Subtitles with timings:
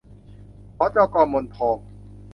[0.77, 1.77] หจก.มนทอง